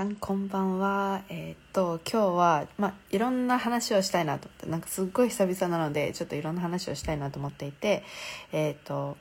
[0.00, 1.24] さんこんばんは。
[1.28, 8.02] えーっと、今日は、まあ、いろんな話をしたいなと思って、なんかすっごい久々なので、ちょっといろんな話をしたいなと思っていて、
[8.50, 9.18] えーっと、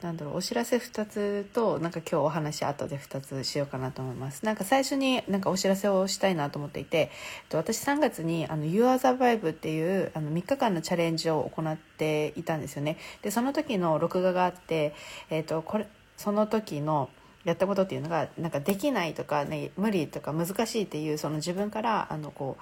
[0.00, 4.46] なんだろう、お知らせ2つと、なんか今日お話後で2つしようかなと思います。
[4.46, 7.08] なんか最初になんかお知らせをしたいなと思っていて、えっ
[7.50, 12.96] と私3月にあの You are the Vibe っていうあの3日間のチャレンジを行っていたんですよね。
[13.20, 14.94] で、その時の録画があって、
[15.28, 17.10] えっと、これ、その時の
[17.44, 22.56] やったことっていうのがなんかできないとか、ね、無理とか難しいっていうその自分からあのこ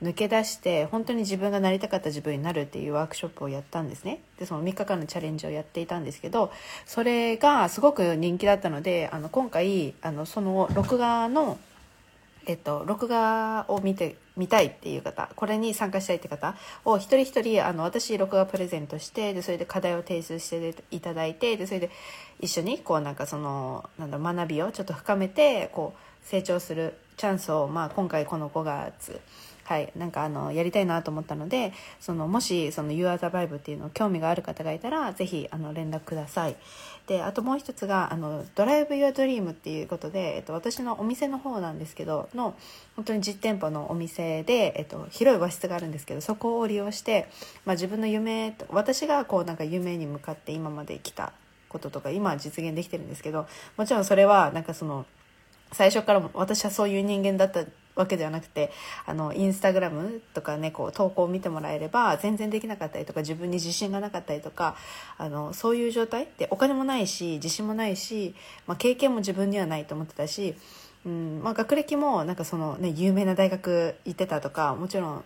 [0.00, 4.20] う抜け出して本当に自分がなりたかった自分になるっていうワークショップをやったんですね。
[4.38, 6.52] でその3日間のチャレンジをやっていたんですけど
[6.84, 11.58] それがすごく人気だったのであの今回あのその録画の
[12.46, 21.90] えっと、録画を見て見たいっていう方これに参加したいって方を一人一人あの私録画プレゼントしてでそれで課題を提出していただいてでそれで
[22.40, 29.20] 一緒にこうなんかそのなんだ学びをちょっと深めてこう成長するチャンスを、まあ、今回この5月
[29.66, 36.56] はい、なんかあのやりたいなと思ったのでそのもしその You are the Vibe っていうの興味がある方がいたらぜひあの連絡ください。
[37.06, 42.56] であともう一つがあのドライブ Your Dream っていうことで、えっと、私のお店の方なんですけどの
[42.96, 47.28] 本当に実店舗のお店で、えっと、広い和室があるんですけどそこを利用して、
[47.64, 51.32] まあ、自分の夢私がこうなんか夢に向かって今まで来た
[51.68, 55.06] こととか今は実現できてるんですけどもちろんそれはなんかその
[55.72, 57.64] 最初からも私はそういう人間だった
[57.96, 58.70] わけではなくて
[59.06, 64.76] あのインスタグラムとかねこう投稿を見てもらえれば全然できなかったりとか自分に自信がなかったりとか
[65.18, 68.34] あのそういう状態でお金もないし自信もないし、
[68.66, 70.54] まあ、経験も自分にはないと思ってたし、
[71.04, 75.24] うんまあ、学歴もなんかその、ね、有名な大学行ってたとかもちろん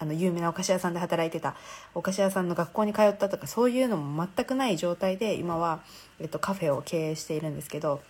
[0.00, 1.56] あの有名なお菓子屋さんで働いてた
[1.94, 5.80] お菓子屋さんの学校に通ったとかそういうのも全くない状態で今は、
[6.20, 8.00] えっと、カフェを経営しているんですけど。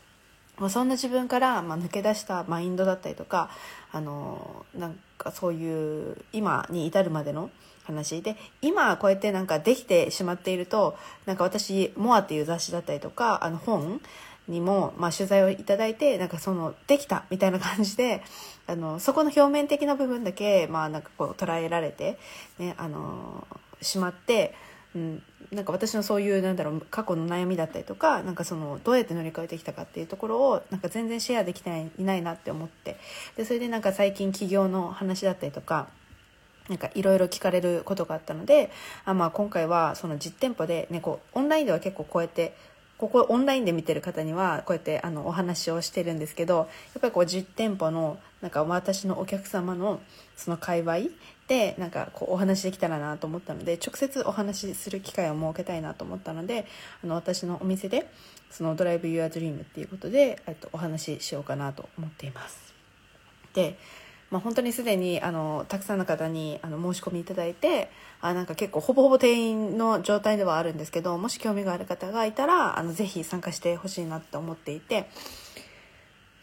[0.59, 3.51] まあ、そんな自分から、ま、抜け出したマインドだったりとか
[3.93, 7.51] あのなんかそういう今に至るまでの
[7.85, 10.97] 話で今こうやってなんかできてしまっていると
[11.27, 14.01] なんか私「モア」っていう雑誌だったりとかあの本
[14.47, 18.23] にも、まあ、取材をいただいてなんかそのできたみたいな感じで
[18.67, 22.19] あのそこの表面的な部分だけ、まあ、なんかこう捉えられて、
[22.59, 23.47] ね、あの
[23.81, 24.55] しまって。
[24.95, 25.23] うん、
[25.53, 32.97] なんか私のそういうなんだろう過去の悩みだったりとかなんかそのどうやって乗り越えてきたかっていうところをなんか全然シェアできてないいないなって思って。
[33.37, 35.89] でそれでなんか最近起業の話だったりとか
[36.69, 38.71] なんかいろいろ聞かれることがあったので
[39.05, 42.55] あ、まあ、今回はその実店舗で、ね、こうオンラインでは結構こうやって
[42.99, 46.67] ここオンラインで見てる方にはこうやってあのお話をしてるんですけどやっ
[47.01, 50.01] ぱりこう実店舗のなんか私のお客様の
[50.37, 50.97] その界隈
[51.49, 56.67] でなんかこうお話できたらなと思ったので直接お話しする機会を設けたいなと思ったので
[57.03, 58.09] あの私のお店で
[58.51, 62.75] そのドライブ Your Dream っていうことでとお話ししようかなと思っています。
[63.55, 63.79] で
[64.31, 75.09] まあ、本当にすでにあのたくさんの方にあの申し込みいただいてあなんか結構ほぼほぼ定員の状態ではあるんですけどもし興味がある方がいたらあのぜひ参加してほしいなと思っていて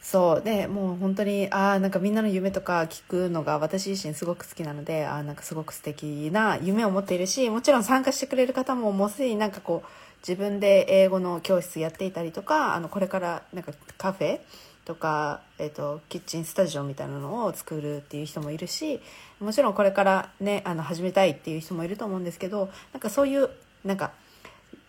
[0.06, 0.42] そう。
[0.44, 9.88] でもう本当にあなんかみんなの夢とか聞くのが私自身すごく好きなのであなんかすごく素敵な夢を持っているしもちろん参加してくれる方ももうすでになんかこう
[10.20, 14.42] 自分で英語の教室やっていたりとかあのこれからなんかカフェ
[14.86, 19.02] とか、えーと、キッチンスタジオみたいなのを作るっていう人もいるし
[19.40, 23.50] もちろんこれからねあの始めたいっていう人もいると思うんですけどなんかそういう
[23.84, 24.12] なんか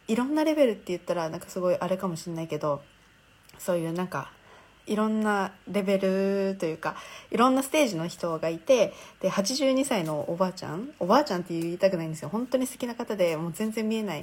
[0.08, 2.82] いろんなレベルって言ったらなんかすごいあれかもしれないけど
[3.58, 4.30] そういうなんか
[4.86, 6.96] いろんなレベルというか
[7.30, 14.22] いろんなステージの人がいてで82歳のおばあちゃんおばあちゃんって言いたくないんですよ本当に素敵な方でもう全然見えない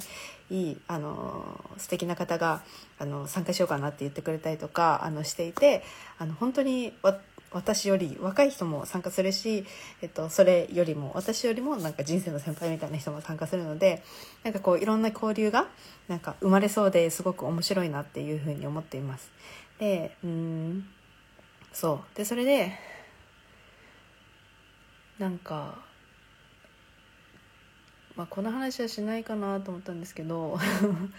[0.49, 2.63] いいあの素敵な方が
[2.99, 5.83] あの参加しようかなって言ってくれたりとかあのしていて
[6.17, 6.93] あの本当に
[7.53, 9.65] 私より若い人も参加するし、
[10.01, 14.03] えっと、それよりも私よりもなんか人生の先輩みたいな人も参加するので
[14.43, 15.67] なんかこういろんな交流が
[16.07, 19.31] なんか生まれそうですごく面白いなっていうふうに思っています。
[19.83, 20.87] でうん
[21.73, 22.17] そう。
[22.17, 22.71] でそれで
[25.19, 25.77] なんか、
[28.15, 30.57] まあ、この話はしないかなと思ったんですけど、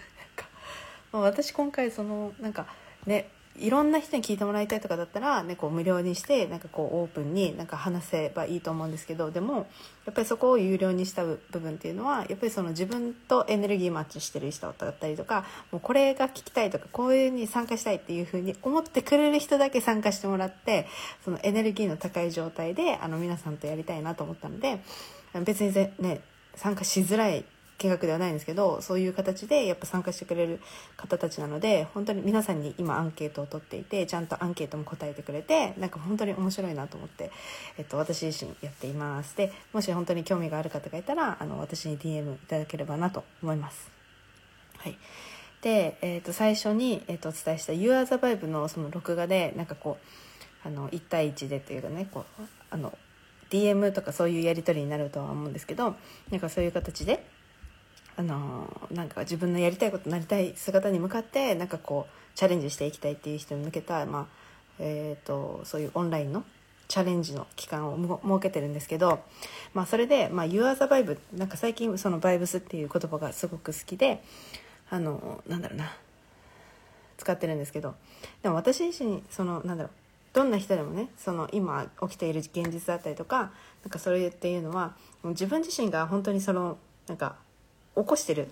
[1.13, 2.65] まあ、私今回そのなんか
[3.05, 9.67] ねいろんな人に聞いてもらいたいとかだったら、ね、こう無料にしてなんかこうオープンになんか話せばいいと思うんですけどでも
[10.05, 20.87] やっぱりそこを有料にした部分っていうのはやっぱりその自分とエネルギーマッチしてる人だったりとかもうこれが聞きたいとかこういうに参加したいっていうふうに思ってくれる人だけ参加してもらって
[21.23, 24.81] そのエネルギーの高い状態であの皆さんとやりたいなと思ったので
[25.45, 26.21] 別にね
[26.55, 27.45] 参加しづらい
[27.77, 30.59] 金額ではないんですけどそういう形でやっぱ参加してくれる
[30.95, 37.31] 方たちなので本当に皆さんに今アンケートを取っていてちゃんとアンケートも答えてくれてなんか本当に面白いなと思って、
[37.77, 39.35] えっと、私自身やっています。
[39.35, 43.89] でもし本当に興味がある方がいたらあの私に DM いただければなと思います。
[44.77, 44.97] はい。
[45.61, 49.97] で、えー、と最初に、えー、とお伝えした「You are the Vibe の」その録画でなんかこ
[50.63, 52.97] うあの1対1でっていうかねこうあの
[53.49, 55.95] DM とかそういうやり取りになるとは思うんですけど
[56.29, 57.25] なんかそういう形で
[58.17, 64.25] あのなんか自分のやりたいことなりたい姿に向かってなんかこうチャレンジしていきたいっていう人に向けた、まあ
[64.79, 66.43] えーと、そういうオンラインの
[66.87, 69.19] チャレンジの期間を設けてるんですけど、
[69.73, 74.23] まあ、それで、まあ、You are the Vibe なんか最近そのバイブスっていう言葉がすごく好きで
[74.89, 75.91] あのなんだろうな
[77.17, 77.95] 使ってるんですけど
[78.43, 79.91] でも私自身そのなんだろう
[80.33, 83.51] どんな人でもねその今起きている現実だったりとか
[83.83, 86.77] なんかそれっていうのは自分自身が本当にその
[87.07, 87.37] なんか
[87.95, 88.51] 起こしてる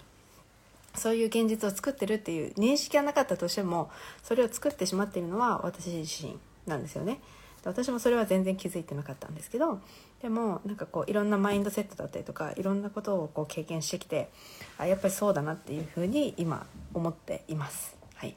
[0.96, 3.90] そういう現実を作ってるっていう認識はなかったとしても
[4.22, 6.38] それを作ってしまっているのは私自身
[6.68, 7.20] なんですよね。
[7.66, 9.80] 私もそれは全然気づいてなかったんですけど
[10.22, 14.30] でもなんかこういろんなマインドセットだったりとかいろんなことをこう経験してきて
[14.78, 17.96] あやっぱりそうだなっていうふうに今思っています。
[18.16, 18.36] はい、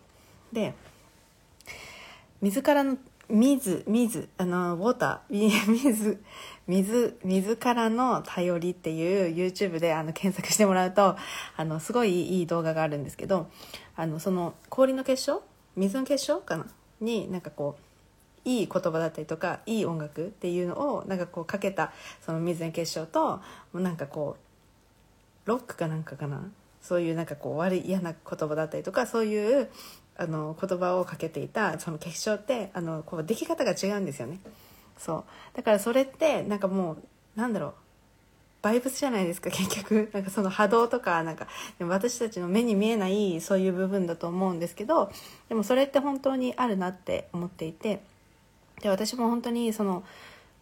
[0.52, 0.74] で
[2.40, 6.18] 自らの水水あのウォーター水
[6.68, 11.16] 水水からの頼りっていう YouTube であの検索してもらうと
[11.56, 13.48] あのすごいいい動画があるんですけど
[13.96, 15.42] あのその氷の結晶
[15.74, 16.66] 水の結晶かな？
[17.00, 17.76] になんかこ
[18.44, 21.92] ういい言葉だったりとかいい音楽っていうのをなんかこうかけた
[22.24, 23.40] その水の結晶と
[23.74, 24.36] なんかこ
[25.44, 26.42] うロックかなんかかな？
[26.80, 29.68] そういうなんかこう悪い嫌な言葉だったりとかそういう
[30.18, 34.40] あの言葉をかけていたその結晶ってあのこう出来方が違うんですよね。
[34.98, 35.56] そう。
[35.56, 36.98] だからそれってなんかもう
[37.38, 37.74] なんだろう。
[38.62, 40.10] バイブスじゃないですか結局。
[40.14, 41.46] なんかその波動とかなんか
[41.80, 45.12] 私たちの目に見えないそういう部分だと思うんですけど
[45.48, 48.02] でもそれって本当にあるなって思っていて。
[48.80, 50.04] で私も本当にその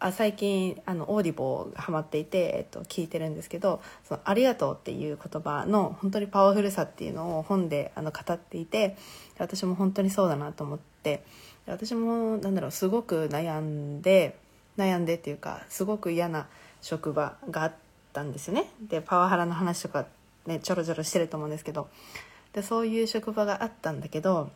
[0.05, 8.97] あ最近あのオーディボーがハマっていて、えっと、聞いてるんですけど「そのありがとう」っていう言葉の本当にパワフルさっていうのを本であの語っていて
[9.39, 11.23] 私も本当にそうだなと思って
[11.65, 14.37] 私もなんだろうすごく悩んで
[14.77, 16.45] 悩んでっていうかすごく嫌な
[16.83, 17.73] 職場があっ
[18.13, 18.69] たんですよね。
[18.79, 20.05] でパワハラの話とか
[20.45, 21.89] ねちょろちょろしてると思うんですけど
[22.53, 24.51] でそういう職場があったんだけど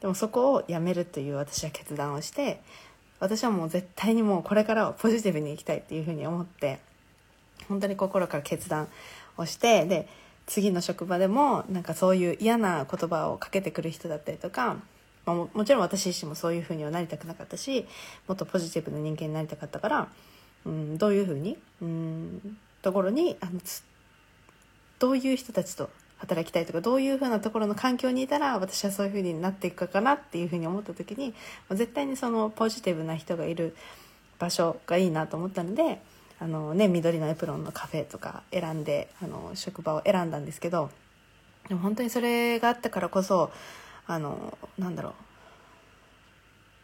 [0.00, 2.62] でもそこを辞めるという私は決断をして
[3.24, 6.78] 私はもう絶対にもうこれからはポジティブにいきたいっていうふうに思って
[7.70, 8.86] 本当に心から決断
[9.38, 10.06] をしてで
[10.44, 14.76] 次の職場でもなんかそういう嫌な言葉をかけてくる人だったりとか、
[15.24, 17.86] まあ、ももちろん私自身もそういうふうにはなりたくなかったし
[18.28, 20.08] もっとポジティブな人間になりたかったから、
[20.66, 23.52] うん、どういうふうにうんところにあの
[24.98, 25.88] どういう人たちと
[26.24, 31.34] 働きたいとかどういうふうなところの環境にいたら私はそういうふうになっていくかなっていうふうに思った時に
[31.70, 33.76] 絶対にそのポジティブな人がいる
[34.38, 36.00] 場所がいいなと思ったので
[36.40, 40.90] あの、ね、緑のエプロンのカフェとか選んであの職場を選んだんですけど
[41.68, 43.50] でも本当にそれがあったからこそ
[44.06, 45.12] あのなんだろう。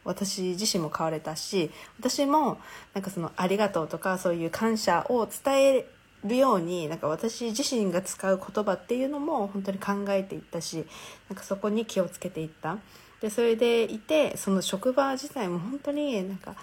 [0.03, 2.59] 私自身も変われたし私も
[2.95, 5.87] なんかその「ありがとう」とかそういう感謝を伝え
[6.25, 10.87] るようになんか私自身が使う言葉っていうのも本当に考えていったし
[11.29, 12.79] なんかそこに気をつけていった。
[13.21, 16.57] でそれでいてその職場自体も本当になんか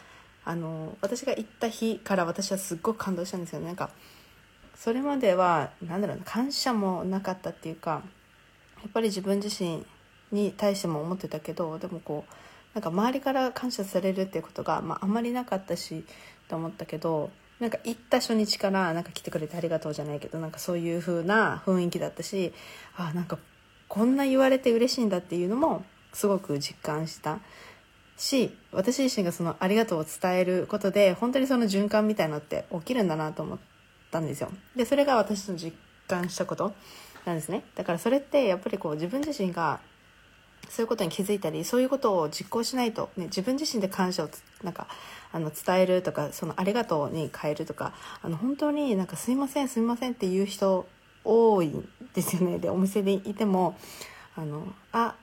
[0.44, 3.68] あの私が行った日から私はすっごく感動したんですよね。
[3.68, 3.92] なんか
[4.76, 8.02] それまでは何だろうな感謝もなかったっていうか
[8.82, 9.86] やっぱり自分自身
[10.32, 12.34] に対しても思ってたけどでもこう
[12.74, 16.06] なんか周りから感謝されるっていうことが、まあ、あまりなかったし
[16.48, 22.54] と思ったけどなんか行った初日からなんか来てくれてありがとうじゃないけどなんかそういう風な雰囲気だったし
[22.96, 23.40] あなんか
[23.88, 25.84] こんな言われて嬉しいんだっていうのも
[26.14, 27.40] すごく実感した
[28.18, 33.58] し私自身がそのありがとうを伝えることで本当にその循環みたいのって起きるんだなと思っ
[34.12, 34.52] たんですよ。
[34.76, 35.76] でそれが私の実
[36.08, 36.74] 感したこと
[37.26, 37.64] なんですね。
[37.76, 39.80] だからそれってやっぱりこう自分自身が
[40.70, 44.30] そういうことに気づいたりそういうことを実行しないと、ね、自分自身で感謝を
[44.64, 44.88] なんか
[45.32, 50.88] あの伝えるとかそのありがとうに変えるとかあの本当になんかすいませんすいませんっていう人
[51.24, 52.58] 多いんですよね。
[52.58, 53.78] でお店にいても
[54.36, 55.16] あのあ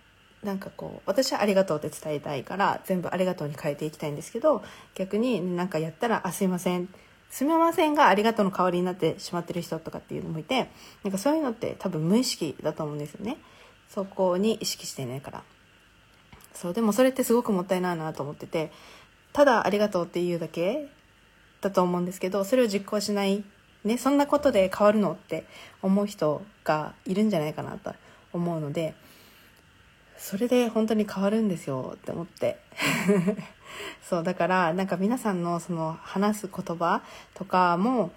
[0.42, 4.62] なんかこう私はありがとうって伝えたいから全部ありがとうに変えていきたいんですけど
[4.94, 6.88] 逆になんかやったらあすいません
[7.30, 10.68] すみませんがありがとうの代わりになってしまってる人とかっていうのもいて
[11.02, 13.38] なんかそういうのって多分無意識だと思うんですよね。
[13.94, 15.42] そこに意識していないから。
[16.52, 18.70] そうでもそれってすごくもったいないなと思ってて
[19.32, 20.86] ただありがとうっていうだけ
[21.60, 23.44] だと思うんですけどそれを実行しない
[23.82, 25.44] ねそんなことで変わるのって
[25.82, 27.92] 思う人がいるんじゃないかなと
[28.32, 28.94] 思うので
[30.16, 32.58] それで本当に変わるんですよって思って。
[34.08, 37.02] そうだからなんか皆さんのその話す言葉
[37.34, 38.12] とかも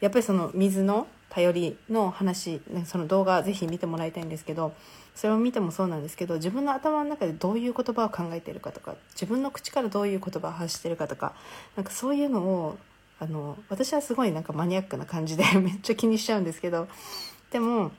[0.00, 4.72] やっぱりその水の頼りの話その動画ぜひ見てもらいたいんですけど
[5.14, 11.34] それを見てもそうなんですけど自分の頭の中でどういう言葉を考えているかとか自分の口からどういう言葉を発してるかとか
[11.76, 12.78] なんかそういうのを
[13.20, 16.88] あの私はすごいなんかマニアックな感じで めっちゃ気にしちゃうんですけど
[17.50, 17.90] でも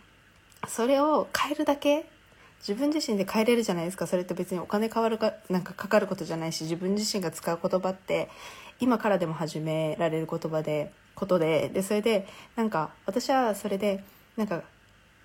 [0.68, 2.06] それを変えるだけ
[2.60, 4.06] 自分自身で変えれるじゃないですか。
[4.06, 8.30] それって別にお金変わるかなんかかかることじゃないし自分自身が使う言葉って
[8.82, 14.04] 今からでも始められる言葉でことででそれでなんか私はそれで
[14.38, 14.64] なんか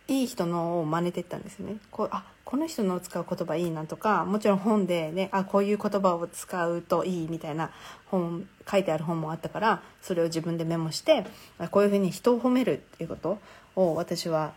[0.09, 1.77] いい人のを真似てったんですよね。
[1.91, 7.71] こうあこの人の使う言葉いいなとかもちろん本でねあこういう言葉を使うといいみたいな
[8.11, 11.25] 本書いてある本もあったからそれを自分でメモして
[11.71, 13.39] こういうふうに人を褒めるっていうこと
[13.77, 14.53] を私は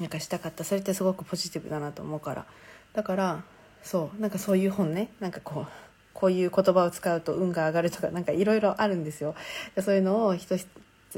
[0.00, 0.64] なんかしたかった。
[0.64, 2.46] それってすごくポジティブだなと思うから。
[2.92, 3.42] だから
[3.82, 5.10] そうなんかそういう本ね。
[5.20, 5.87] なんかこう
[6.18, 9.36] こういう言葉を使うと運が上がるとかなんかいろいろあるんですよ。
[9.80, 10.66] そういうのを一つ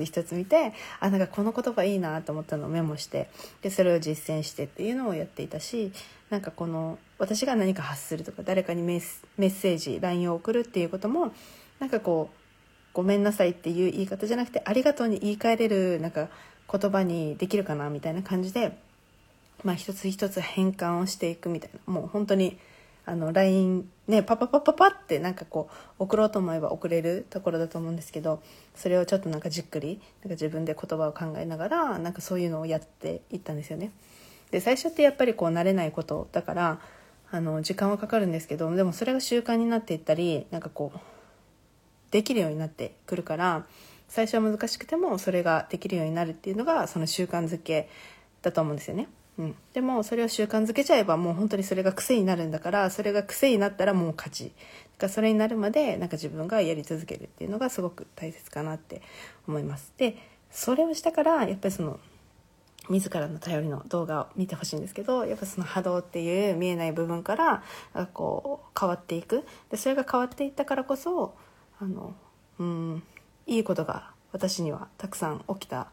[0.05, 3.31] 一つ見てあなんかこの言葉いいなと思ったのをメモして
[3.63, 5.91] でそれを実践してっていうのをやっていたし
[6.29, 9.01] なんかこの私が何か発するとか誰かにメッ
[9.51, 11.33] セージ LINE を送るっていうことも
[11.79, 12.37] なんかこう
[12.93, 16.29] ごめんなさいっていう言い方じゃなくてありがとうに言い換えれるなんか
[16.71, 18.77] 言葉にできるかなみたいな感じで、
[19.65, 22.59] まあ、一つ一つ変換をしていくみたいなもう本当に
[23.07, 28.43] あの LINE ねパパパパパってなんかこう送ろうと思えば送れるところだと思うんですけど
[28.75, 33.93] それをちょっとなんかじっくりなんか自分で言葉を考えながらなんかそういうのをやっていったんですよね。
[34.51, 36.81] で最初ってやっぱりこう慣れないことだから
[37.31, 40.99] あの時間はかかるんですけどでもそれが習慣になっていったりなんかこう
[42.11, 43.65] できるようになってくるから
[44.09, 47.89] 最初は難しくてもそれができるようになるっていうのがその習慣づけ
[48.43, 49.09] だと思うんですよね。
[49.39, 54.45] うん、でもそれを習慣づけちゃえばもう本当にそれが癖になるんだからそれが癖になったらもう勝ち。
[54.45, 59.01] だからそれになるまでなんか自分がやり続けるっていうのがすごく大切かなって
[59.49, 59.95] 思います。
[59.97, 60.17] で
[60.51, 62.01] それをしたからやっぱりその
[62.91, 67.63] 自らの頼りの動画を見てほしいんですけどやっぱその波動っていう見えない部分から
[68.13, 69.45] こう変わっていく。
[69.71, 71.35] でそれが変わっていったからこそ
[71.79, 72.15] あの
[72.59, 73.03] うん
[73.47, 75.89] いいことが私にはたくさん起きた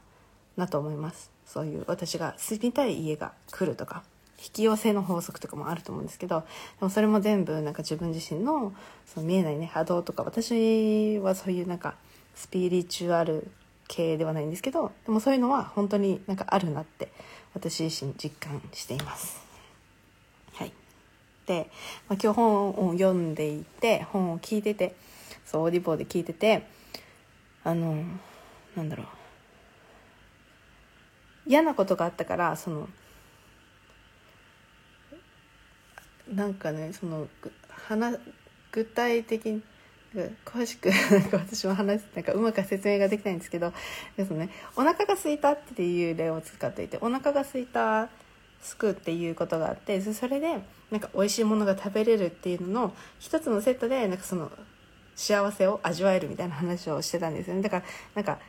[0.58, 1.37] なと思います。
[1.48, 4.04] そういう私が住みたい家が来るとか
[4.38, 6.46] 引き寄せの法則とかもあると思うんですけどで
[6.82, 8.74] もそれも全部なんか自分自身の
[9.06, 11.96] その見えないね波動とか私はそういうなんか
[12.36, 13.50] スピリチュアル
[13.88, 17.10] 系ではないんですけどでもそういうのは本当になんかあるなって
[17.54, 19.42] 私自身実感しています。
[20.54, 20.74] はい、
[21.48, 21.72] で、
[22.08, 24.96] まあ、今日本を読んでいて本を聞いてて
[25.46, 26.68] そうオーディボーで聞いてて
[27.64, 28.04] あの
[28.76, 29.08] なんだろう
[31.48, 32.90] 嫌なことがあったからその
[36.34, 37.28] なんかねその
[37.70, 38.18] 話
[38.72, 39.62] 具体的に
[40.46, 43.72] 詳しくなんか私も話なんかうまく説明ができないんですけど
[44.16, 48.10] ですねお腹が空いたっていう例を使っていてお腹が空いた
[48.62, 50.60] すくっていうことがあってそれで
[50.92, 54.52] なんか美味しいものが食べれるっていうのの一つのセットでなんかその
[55.16, 57.62] 幸せを味わえるみたいな話をしてたんですよね。
[57.62, 57.84] だから
[58.16, 58.40] なんか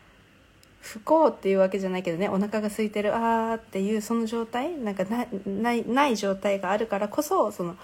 [0.80, 5.04] 不幸っていうわけじゃないけどねお腹が空いてるあーっていうその状態なんか
[5.46, 7.76] ない状態があるからこそその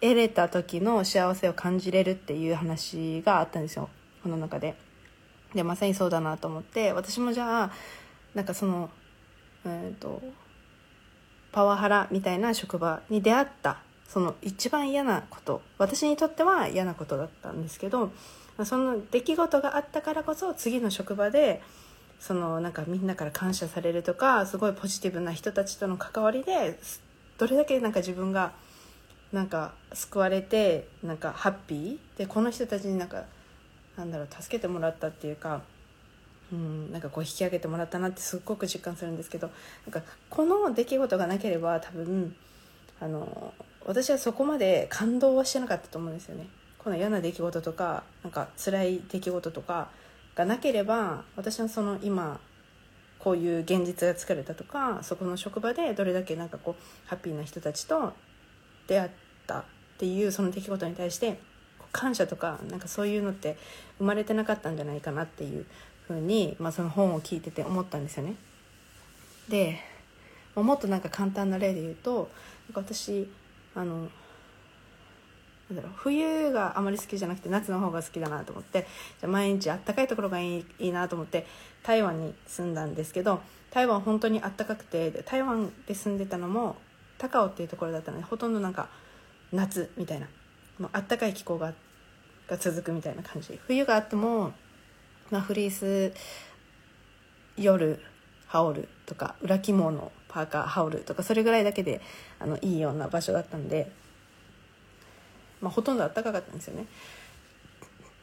[0.00, 3.88] 得れた時の幸せを感じれるっていう話があったんですよ
[4.22, 4.74] この中で。
[5.54, 7.70] でまさにそうだなと思って私もじゃあ
[8.34, 8.90] なんかその
[9.64, 10.22] えっ、ー、と
[11.52, 18.12] パワハラみたいな職場に出会ったその一番嫌なこと私にとっては嫌なことだったんですけど
[18.64, 21.62] その出来事があったからこそ次の職場で
[22.20, 26.78] そのなんかみんなから感謝されるとかすごいポジティブな人たちとの関わりで
[27.38, 28.52] どれだけなんか自分が
[29.32, 33.24] なんか救われてなんかハッピーでこの人たちになんか
[33.96, 35.62] なんだろう助けてもらったっていうか
[36.52, 39.50] うん、なんかこう引き上げてもらったなってすっごく実感するんですけど
[39.86, 42.34] なんかこの出来事がなければ多分
[43.00, 43.52] あの
[43.84, 46.48] 私はそこまで感動はしてなかったと思うんですよね。
[46.78, 49.88] この嫌な出来事とかなんか辛い出来事とか
[50.38, 52.38] がなければ私はその今
[53.18, 58.12] こういう現実が作れたとかそこの職場でどれだけなんかこうハッピーな人たちと
[58.86, 59.10] 出会っ
[59.48, 59.64] たっ
[59.98, 61.40] ていうその出来事に対して
[61.90, 63.56] 感謝とかなんかそういうのって
[63.98, 65.66] 生まれてなかったんじゃないかなっていう
[66.06, 68.36] ふうに、まあ、その本を聞いてて思ったんですよね。
[69.48, 69.80] で
[70.54, 72.30] もっとなんか簡単な例で言うと
[72.72, 73.28] なんか私
[73.74, 74.08] あの
[75.70, 78.86] なんだろう冬があまり好きじゃなくて夏の方が好きだなと思って
[79.20, 81.46] じゃ毎日あったかいところがいいいいなと思って
[81.82, 86.76] 台湾に住んだんですけど台湾本当にあったかくて台湾で住んでたのも
[87.18, 88.88] 高尾っていうところだったのでほとんどなんか
[89.52, 90.26] 夏みたいな
[90.78, 91.74] もうあったかい気候が
[92.48, 93.60] が続くみたいな感じ。
[93.66, 94.52] 冬があっても、
[95.30, 96.14] まあ、フリース
[97.58, 98.00] 夜
[98.46, 102.00] 羽織るとか裏着物パーカー羽織るとかそれぐらいだけで
[102.38, 103.92] あのいいような場所だったんで、
[105.60, 106.86] まあ、ほとんど暖かかったんですよね。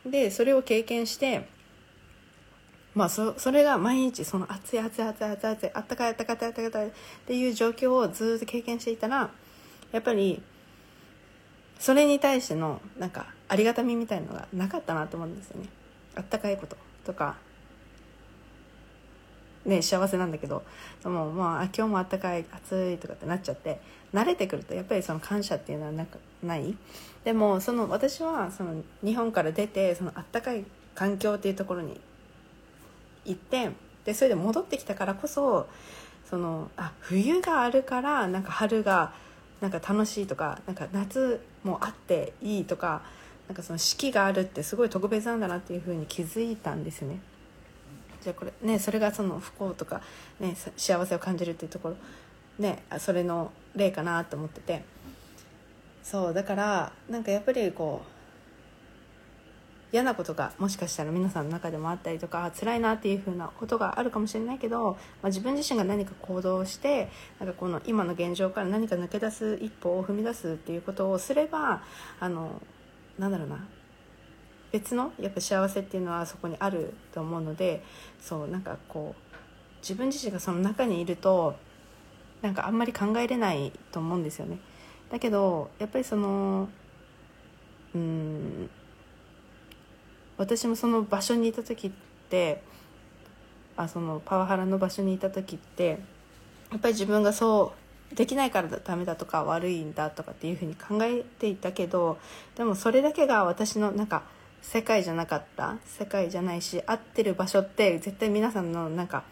[0.06, 1.48] でそれを経験して
[2.94, 6.92] まあそそれが毎日その暑い暑い暑い暑い暑いあったかいあったかいあったかいあったかいっ
[7.25, 9.30] ていう状況をずっと経験していたら
[9.92, 10.42] やっぱり
[11.80, 15.68] それに対してのなんかありがたみみたいなのがなかったなと思うんですよね
[16.15, 17.36] あったかいこととか
[19.65, 20.63] ね幸せなんだけど
[21.03, 23.79] でもまあ今日もあったかい暑いとかってなっちゃって
[24.13, 26.75] 慣れてくるとやっぱりその感謝っていうのはなくない？
[27.24, 32.00] でもその私はその日本から出てそのあったかい環境っていうところに
[33.25, 33.72] 行って
[34.05, 35.67] でそれで戻ってきたからこそ
[36.29, 39.13] そのあ冬があるからなんか春が
[39.62, 43.01] なんか楽しいとかなんか夏もあっていいとか
[43.48, 47.19] なんかその四季があるってすごい特別なんだなっていうふうに気づいたんですよね。
[48.25, 50.01] じゃこれねそれがその不幸とか、
[50.39, 51.96] ね、幸せを感じるっていうところ
[52.60, 54.84] ねそれの例かなと思ってて。
[56.05, 58.15] そうだからなんかやっぱりこう
[59.91, 71.82] 嫌なことがもしかしたら皆さんの中でもあったりとか辛いなっていう風なことがあるかもしれないけど、まあ、自分自身が何か行動してなんかこの今の現状から何か抜け出す一歩を踏み出すっていうことをすれば
[72.20, 72.62] あの
[73.17, 73.65] なんだろうな
[74.75, 77.82] 別のやっぱ幸せっていうのはそこにあると思うので
[78.22, 79.36] そうなんかこう
[79.79, 81.55] 自分自身がその中にいると
[82.41, 84.60] なんかあんまり考えれないと思うんですよね。
[85.10, 86.67] だけどやっぱりその
[87.94, 88.70] うん
[90.38, 91.91] 私もその場所にいた時っ
[92.29, 92.62] て
[93.77, 96.00] あそのパワハラの場所にいた時って
[96.70, 97.74] やっぱり自分がそ
[98.12, 102.17] うできないからダメだとか悪いんだとかっていうふうに考えていたけど
[102.55, 104.24] でもそれだけが私のなんか
[104.67, 105.77] 世界じゃなかった？
[105.86, 109.23] 世界じゃないし合ってる場所って絶対皆さんのなんか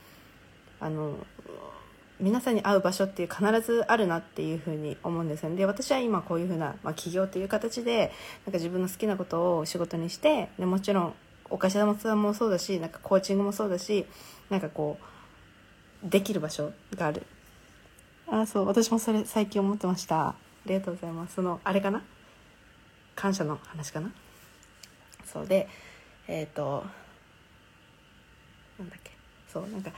[0.80, 1.18] あの
[2.20, 5.56] 皆さんに会う場所っていう必ずあるなっていうふうに思うんですよね。
[5.58, 8.14] で私は今こういうふうな、まあ、起業という形で
[8.46, 11.14] なんか自分の好きなことを仕事にしてでもちろん
[11.50, 14.06] お菓子玉さんもそうだしなんかコーチングもそうだし
[14.50, 14.98] なんかこ
[16.06, 17.24] うできる場所がある。
[18.28, 20.28] あそう私もそれ最近思ってました。
[20.30, 20.36] あ
[20.68, 21.36] りがとうございます。
[21.36, 22.04] そのあれかな？
[23.16, 24.12] 感謝の話かな？
[25.26, 25.68] そうで
[26.28, 26.86] えっ、ー、と
[28.80, 29.12] なんだっけ
[29.52, 29.92] そうなんか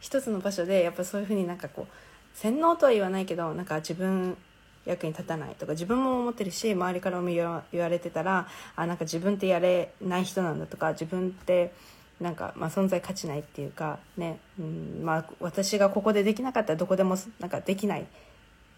[0.00, 1.94] 一つの場所でやっぱそういうふうになんかこう
[2.34, 4.36] 洗脳とは言わないけどなんか自分
[4.84, 11.72] 役に立たないとか自分も思ってるし周りからも言われてたらあなんか自分ってやれない人なんだとか自分って
[12.20, 18.06] なんか、まあ、存在価値ないっていうかね、うんまあ、私がここでできなかったらどこでもなんかできない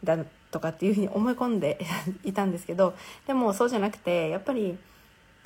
[0.03, 0.19] だ
[0.51, 1.79] とかっていうふうに思い込んで
[2.25, 2.95] いたんですけど
[3.27, 4.79] でもそうじゃなくてやっぱり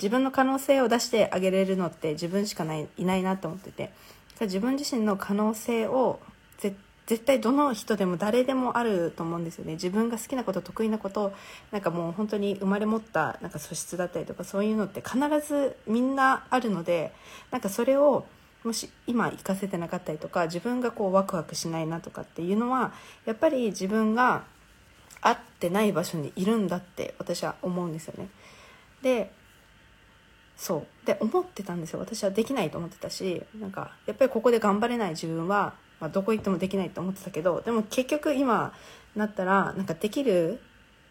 [0.01, 3.91] 自分の可能性を出してあげれるのって自分しかないいないなと思ってて
[4.41, 6.19] 自分自身の可能性を
[7.09, 11.33] 絶対どの人でも誰でもあると思うんですよね自分が好きなこと得意なこと
[11.71, 17.11] なんかもう本当に生まれ持ったなんか素質だったりとかそういうのって必ずみんなあるので
[17.49, 18.25] なんかそれを
[18.63, 22.93] もし今活かせてなかったりとか自分がこうワクワクしないなとかっていうのは
[23.25, 24.43] やっぱり自分が
[25.21, 28.29] 合ってない場所にいるんだって私は思うんですよね。
[29.01, 29.31] で
[30.59, 31.05] そう。
[31.07, 31.99] で思ってたんですよ。
[31.99, 38.73] 私はできないと思ってたしなんかやっぱりここで頑張れない自分は、まあ、どこ行ってもできないと思ってたけどでも結局今
[39.15, 40.59] なったらなんかできる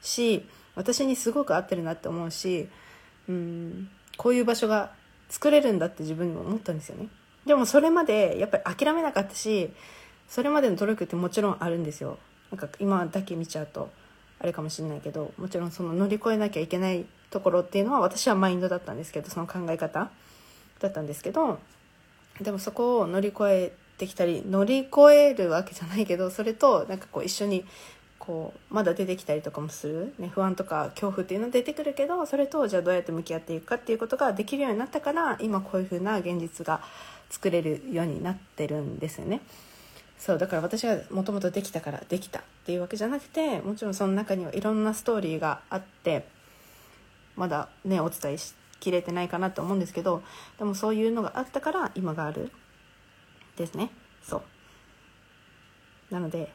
[0.02, 2.68] し私にすごく合ってるなって思うし
[3.26, 4.92] うんこういう場所が
[5.30, 7.08] 作れるんだって自分にも思ったんですよね。
[7.46, 9.70] でもそれまでやっぱり諦めなかったし
[10.28, 12.18] それまでの努力ってもちろんあるんですよ。
[12.50, 13.90] なんか今だけ見ちゃうと
[14.40, 20.10] あれかもしれないけどもちろんその乗り越えなきゃいけないところっていうのは私はマインドだったんですけどその考え方
[20.80, 21.58] だったんですけど
[22.40, 27.64] でもそこを乗り越えてきたり乗り越えるわけじゃないけどそれとなんかこう一緒に
[28.18, 36.80] こうまだ出てきたりとかもする、ね、不安とか恐怖っていうのは出てくるけどそれとじゃあどうやって向き合っていくかっていうことができるようになったから今こういう風な現実が
[37.30, 39.40] 作れるようになってるんですよね。
[40.18, 46.26] そうだから私はもともとできたからできたっていうわけじゃなくてもちろんその中にはいろんなストーリーがあって
[47.38, 50.22] まだねお伝えしきれてないかなと思うんですけど
[50.58, 52.52] でもそういうのがあったから今がある
[53.56, 53.90] ですね。
[54.22, 54.42] そう。
[56.14, 56.52] なので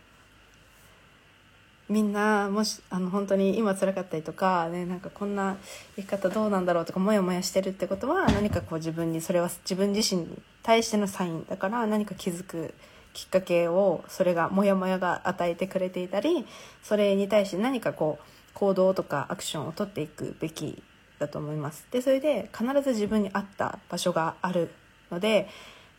[1.90, 5.58] みんなもしあの本当に今辛かったりとか、ね、なんかこんな
[5.96, 12.74] 生き方どうなんだろうとかモヤモヤしてるってことは何かこう自分にそれは自分自身に対してのサインだから何か気づく
[13.14, 16.48] きっかけをそれがモヤモヤが与えてくれていたり
[16.82, 20.82] それに対して何かこう行動とかアクションを取っていくべき
[21.20, 21.86] だと思います。
[21.92, 24.72] でそれで必ず自分に合った場所がある
[25.12, 25.50] ので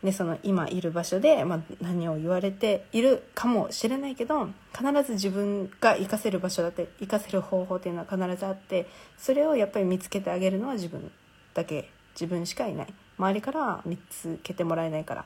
[0.03, 8.87] でその今いる場所で、まあ、何を言われているかもしれないけど必ず自分が活かせる場所だって活かせる方法っていうのは必ずあって
[9.17, 11.11] それをやっぱり見つけてあげるのは自分
[11.55, 11.91] だけ。
[12.15, 12.95] 自分しかいない。
[13.19, 15.25] 周りから見つけてもらえないから。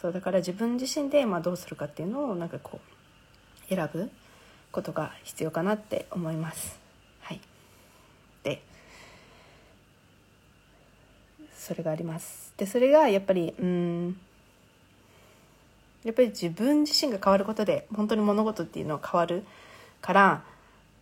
[0.00, 2.80] そうだから自分自身でまあどうするかっていうのをなんかこ
[3.70, 4.10] う選ぶ。
[4.74, 6.76] ことが必要かなって思います。
[7.20, 7.40] はい、
[8.42, 8.60] で
[11.56, 14.16] それがありますでそれがやっぱりうん
[16.04, 19.44] やっぱり自分自身が変わることで本当に物事っていうのは変わる
[20.02, 20.42] から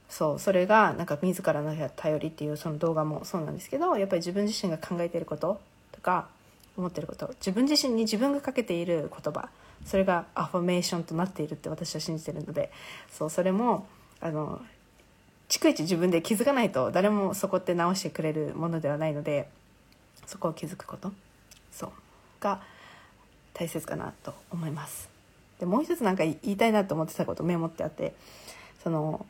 [0.08, 6.28] そうそれがなんか自らの頼りっていうその動画もそうなんですけどやっぱり自分自身が考えてることとか
[6.76, 9.48] 思ってること自分自身に自分がかけている言葉
[9.84, 12.70] それがアファメーションとなっているって私は信じてるので
[13.10, 13.86] そうそれも
[14.20, 14.60] あの
[15.48, 19.48] 逐一自分で気づかないと誰もそこって直してくれるものではないので
[20.26, 21.12] そこを気づくこと
[21.70, 21.90] そう
[22.40, 22.62] が
[23.54, 25.10] 大切かなと思います。
[25.58, 28.14] でもう一つなんか言いたいなと思ってたことメモってあって
[28.82, 29.26] その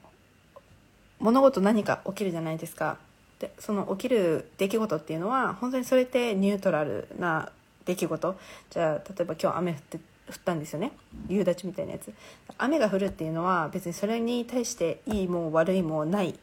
[1.18, 2.98] 物事何か起きるじゃないですか。
[3.38, 7.50] でその起きる出来事っていうのは本当にそれってニュートラルな
[7.84, 8.36] 出来事。
[8.70, 10.92] じゃあ例えば今日雨降って降ったんですよね。
[11.28, 12.12] 夕立みたいなやつ。
[12.58, 16.38] 雨が降るっていうのは別にそれに対していいも悪いもない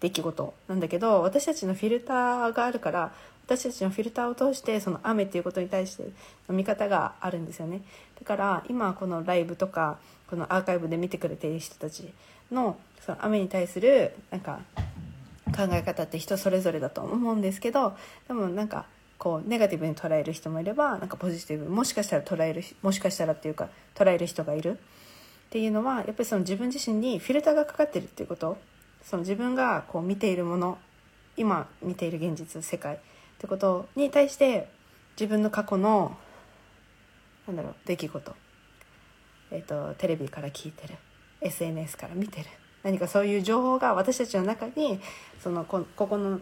[0.00, 3.12] 出来事なんだけど私たちのフィルターがあるから
[3.46, 6.04] 私たちのフィルターを通してその雨っていうことに対して
[6.48, 7.82] の見方があるんですよね。
[8.20, 12.12] だから今このライブとかこのアーカイブで見てくれている人たち
[12.52, 14.60] のその雨に対するなんか
[15.56, 18.84] 考え方って人それぞれだと思うんですけどでもなんか
[19.18, 24.78] こうネガティブに捉える人もいればなんかポジティブもしかしたら捉えるもしかしたらっていうか捉える人がいる。
[25.48, 28.58] っていうのはやっぱりその自分自身にフィルターがかかってるっていうこと。
[29.02, 30.78] その自分がこう見ているもの。
[31.36, 32.96] 今見ている現実世界。
[32.96, 32.98] っ
[33.38, 34.68] てことに対して
[35.18, 36.16] 自分の過去の
[37.46, 38.34] なんだろう出来事、
[39.50, 40.96] えーと、テレビから聞いてる。
[41.40, 42.46] SNS から見てる。
[42.82, 45.00] 何かそういう情報が私たちの中に
[45.42, 46.40] そのこここの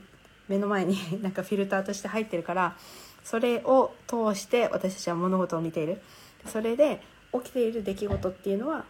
[0.48, 2.76] 目の前に なんかフィルターとして入ってるから
[3.24, 6.00] それを通して私たちは物事を見ている。
[6.46, 7.00] それで
[7.32, 8.84] 起きている出来事っていうのは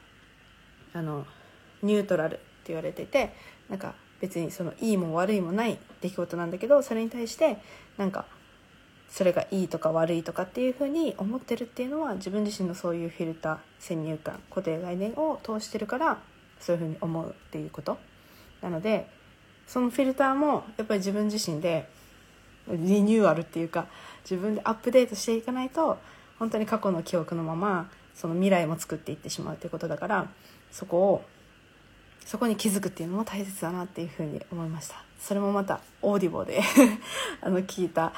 [0.92, 1.26] あの
[1.82, 3.32] ニュートラルって言われてて
[3.68, 7.58] なんか別にそのいいも悪いもない出来事なんだけどそれに対して
[7.96, 8.26] なんか
[9.08, 16.18] それがいいとか悪いとかっていうふうに思ってるっていうのは自分自身のそういうフィルター先入観固定概念を通してるから
[16.60, 17.98] そういうふうに思うっていうこと。
[18.62, 19.06] なので
[19.66, 21.88] そのフィルターもやっぱり自分自身で
[22.68, 23.86] リニューアルっていうか
[24.22, 25.98] 自分でアップデートしていかないと
[26.38, 30.28] 本当に過去の記憶のままその未来も作っていってしまうっていうことだから
[30.70, 31.24] そこを
[32.24, 34.96] そこに気づくっていうのも大切だなっていうふうに思いました。
[35.20, 36.60] それもまたオーディボで
[37.40, 38.12] あの聞いた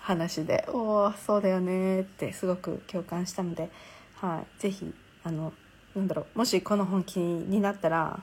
[0.00, 3.70] 話でおおそうだよねってすごく共感したので、
[4.16, 4.92] はい、ぜひ
[5.24, 5.52] あの
[5.94, 8.20] なんだろうもしこの本気になったら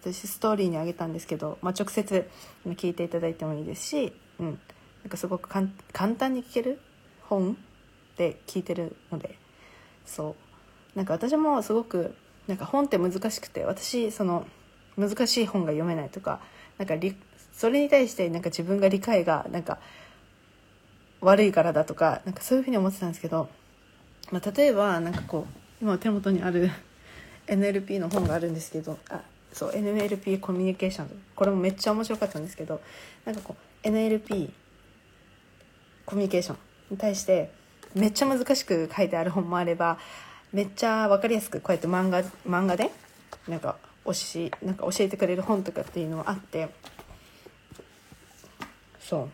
[0.00, 2.28] 私ストーリーにあげたんですけど、まあ、直接
[2.66, 4.58] 聞いていただいてもいいですし、うん、
[5.02, 5.68] なんかすごく簡
[6.14, 6.80] 単に聞ける
[7.22, 7.56] 本
[8.16, 9.38] で聞いてるので
[10.04, 10.50] そう。
[10.96, 12.14] なんか私もすごく
[12.48, 14.46] なんか本って難しくて私その
[14.96, 16.40] 難しい本が読めないとか
[16.78, 16.94] なんか
[17.52, 19.78] それに対してなんか自分が理解がなんか
[21.20, 23.48] 悪いからだとかなんかそういうふうに思ってたんですけど、
[24.32, 25.46] まあ、例えばなんかこ
[25.80, 26.70] う今手元にある
[27.46, 29.20] NLP の本があるんですけどあ
[29.52, 31.22] そう NLP コミュニケーション。
[31.34, 32.80] これもめっちゃ面白かったんですけど
[33.24, 34.50] なんかこう NLP
[36.06, 36.56] コミュニケーション
[36.90, 37.50] に対して
[37.94, 39.98] めっちゃ難しく書いてある本もあれば
[40.52, 42.90] めっちゃ分かりやすくこうやって漫画漫画で
[43.48, 46.68] なんかおしなんか教えてくれる本とかっていうのはあって
[49.00, 49.28] そう。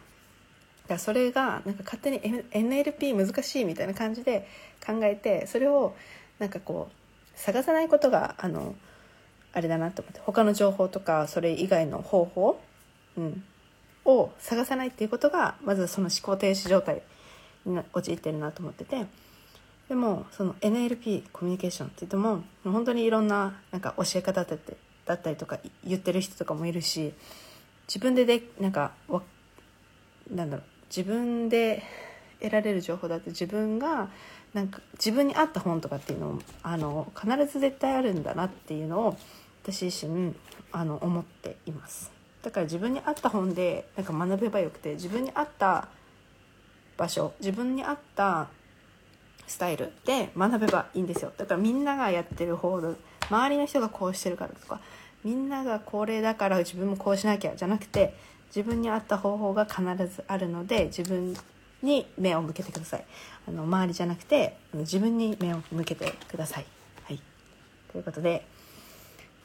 [0.88, 4.46] だそれがなんか勝手に NLP 難しいみたいな感じで
[4.84, 5.96] 考えてそれを
[6.38, 8.74] なんかこう探さないことがあの
[9.56, 12.60] あれだなと思って他の情報とかそれ以外の方法、
[13.16, 13.42] うん、
[14.04, 17.00] を探さないっていうことがまずその思考停止状態
[17.64, 19.06] に陥ってるなと思ってて。
[19.88, 27.14] でもその NLP コミュニケーションって言っても本当にいろんななんか教え方だってだったりとか言ってる人とかもいるし
[27.86, 29.22] 自分ででなんかわ
[30.28, 31.84] なんだろう自分で
[32.40, 34.10] 得られる情報だって自分が
[34.54, 39.16] なんか自分に合った本とかっていうのもあの必ず絶対あるんだなっていうのを
[39.66, 40.32] 私自身
[40.70, 42.12] あの思っています。
[42.42, 45.88] だから自分に合った本でなんか学べばよくて自分に合った
[46.96, 48.48] 場所自分に合った
[49.48, 51.32] スタイルで学べばいいんですよ。
[51.36, 52.94] だからみんながやってる方の
[53.28, 54.80] 周りの人がこうしてるからとか
[55.24, 58.14] みんながこれだから自分もこうしなきゃじゃなくて
[58.54, 61.36] 自分に合った方法が必ずあるので自分
[61.82, 63.04] に目を向けてください。
[63.48, 66.66] あの周りじゃなくて自分に目を向けてください。
[67.02, 67.20] はい。
[67.90, 68.46] ということで、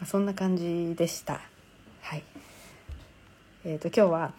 [0.01, 1.39] まあ、そんな感じでした
[2.01, 2.23] はい
[3.63, 4.33] えっ、ー、と今日は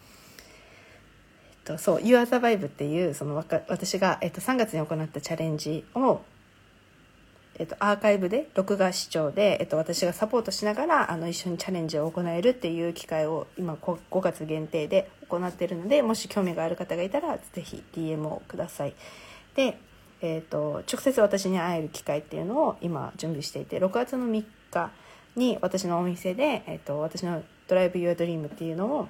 [1.63, 6.21] とそう「You Are the Vibe」っていうその私が、えっと、3月に行ったチャレンジを、
[7.57, 18.93] えっと、アーカイブで録画視聴で、えっと、私がサポートしながらあの一緒にチャレンジを行えるっていう機会を今 5, 5月限定で行っているのでもし興味がある方がいたらぜひ DM をください。
[19.55, 19.77] で
[20.25, 24.91] えーと、直接私に会える機会っていうのを今準備していて6月の3日
[25.35, 29.09] に私のお店で、えーと、私の「Drive Your Dream」っていうのを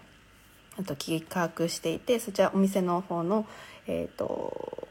[0.85, 3.45] と企画していてそちらお店の方の、
[3.85, 4.87] えーと、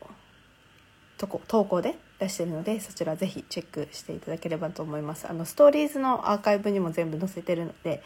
[1.18, 5.29] とこ投稿で出してるのでそちらぜひチェックしていただければと思います。
[5.29, 8.03] あのストーリーズのアーカイブにも全部載せてるので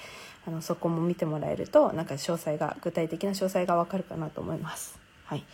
[0.47, 4.99] あのそこも見てもらえるとなんか詳細が具体的な詳細がわかるかなと思います。
[5.25, 5.45] はい。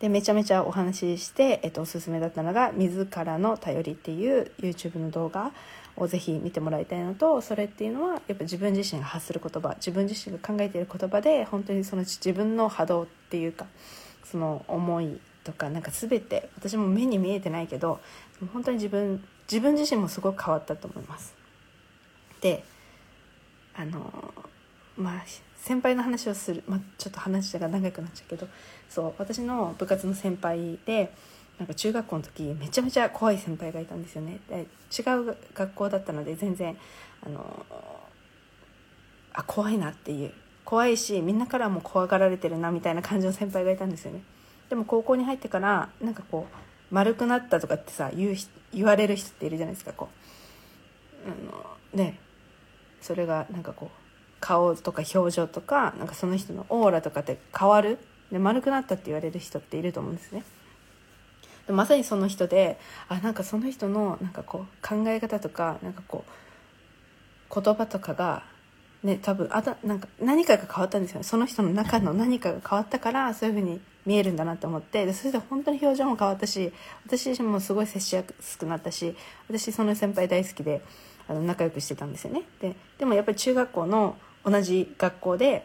[0.00, 5.52] でめちゃめちゃお話しして、えっと、おすすめだったのが「自らの頼り」っていう YouTube の動画
[5.96, 13.66] をぜひ見てもらいたいのとそれっていうのはやっぱ自分自身が発する言葉自分自身が考えている言葉で本当にその自分の波動っていうか
[14.24, 18.00] その思いとかなんか全て私も目に見えてないけど
[18.52, 21.34] 本当に自分自分自身もすごく変わったと思います。
[22.40, 22.64] で
[23.74, 24.34] あの
[24.96, 25.22] まあ
[25.56, 28.48] 先輩の話をする、まあ、ちょっと話が長くなっちゃうけど
[28.88, 31.12] そう私の部活の先輩で
[31.62, 34.40] なんか中学校の時めちゃめちゃ怖い先輩がいたんですよね。
[34.48, 36.76] で違う学校だったので全然
[37.24, 37.64] あの
[39.32, 40.32] あ怖いなっていう。
[40.64, 44.22] 怖いしみんなからも怖がられてるなみたいな感じの先輩がいたんですよね。
[44.70, 48.36] でも高校に入ってからなんかこう丸くなったとかってさ言う
[48.74, 50.08] 言われる人っているじゃないですかこ
[51.26, 51.30] う。
[51.30, 52.18] あのね。
[53.00, 53.96] それがなんかこう
[54.40, 57.98] 顔とか表情とかなんかその人のオーラとかって変わる？
[58.32, 60.42] で丸くなったって言われる人っていると思うんですね。
[61.68, 68.42] まさにその人であなんかその人のなんかこう考え方とかなんかこう言葉とかが
[69.02, 71.24] ね多分あたなんか何かが変わったんですよね。
[71.24, 76.72] その人の中の何かが変わったからそういう風に見えるんだなと思ってでそれで本当に表情も変わったし
[77.06, 79.14] 私自身もすごい接しやすくなったし
[79.48, 80.82] 私その先輩大好きで
[81.28, 82.42] あの仲良くしてたんですよね。
[82.60, 85.64] ででもやっぱり中学校の同じ学校で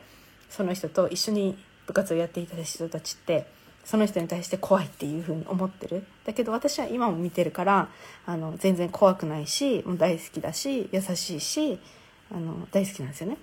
[0.50, 1.58] その人と一緒に
[1.88, 3.48] 部活をやっていた人たちって
[3.88, 6.06] その人に対して怖いっていうふうに思ってる。
[6.26, 7.88] だけど私は今も見てるから
[8.26, 11.80] あの全然怖くないしもう大好きだし優しいし
[12.30, 13.38] あの大好きなんですよね。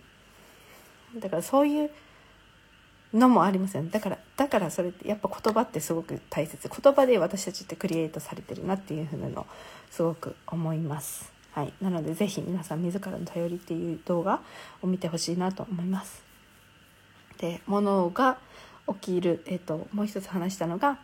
[1.16, 1.90] だからそういう
[3.14, 3.88] のもありますよね。
[3.90, 6.68] だからだからそれってやっぱ言葉ってすごく大切。
[6.68, 9.46] 言葉で私たちってクリエイトされてるなっていうふうなの
[9.90, 11.32] すごく思います。
[11.52, 11.72] はい。
[11.80, 14.42] なので是非皆さん自らの頼りっていう動画
[14.82, 16.22] を見てほしいなと思います。
[17.38, 18.36] で物が
[18.88, 20.98] 起きる、えっと、もう一つ話したのが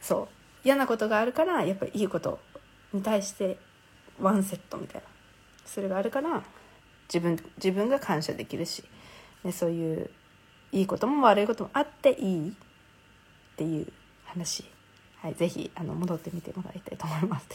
[0.00, 0.28] そう
[0.64, 2.38] 嫌なことがあるからやっぱりいいこと
[2.92, 3.58] に対して
[4.20, 5.06] ワンセットみたいな
[5.64, 6.42] それがあるから
[7.12, 8.84] 自分自分が感謝できるし、
[9.44, 10.10] ね、そういう
[10.72, 12.52] いいことも悪いこともあっていいっ
[13.56, 13.92] ていう
[14.24, 14.64] 話、
[15.22, 17.48] はい、ぜひあの戻ってみてもらいたいと思います。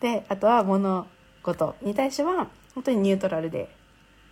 [0.00, 1.06] であとは物
[1.42, 3.68] 事に対しては本当にニュートラルで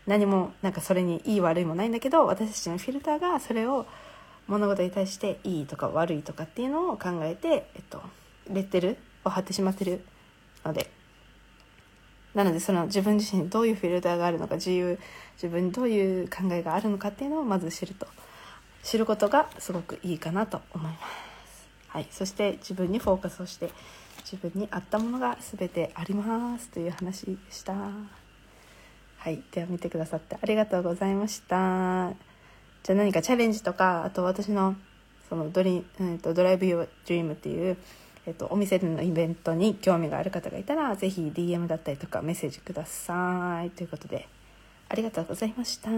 [0.06, 3.86] 何もなんかそれにいい悪いもないんだけど私たちのフィルターがそれを
[4.46, 8.02] 物事に対していいとか悪いとかっていうのを考えて、えっと、
[8.50, 10.04] レッテルを貼ってしまってる
[10.64, 10.90] ので
[12.34, 14.98] なのでその自分自身にどういうフィルターがあるのか自由
[15.36, 18.06] 自分にどういう考えがあるのかっていうのをまず知ると
[18.82, 21.68] 知ることがすごくいいかなと思います。
[21.88, 23.70] はい、そして自分にフォーカスをして
[24.30, 28.23] 自分に合ったものが全てありますという話でした。
[29.24, 32.12] はい、では見てくださってありがとうございました。
[32.82, 34.76] じゃあ何かチャレンジとか、あと私の
[35.30, 37.78] そのドリ、えーと、 Drive Your Dream っていう、
[38.26, 43.70] えーと、お店でのイベントに興味がある方がいたら、ぜひ DM だったりとかメッセージください。
[43.70, 44.28] ということで、
[44.90, 45.88] ありがとうございました。